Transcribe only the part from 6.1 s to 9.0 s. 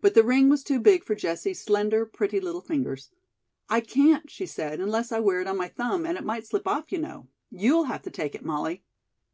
it might slip off, you know. You'll have to take it, Molly."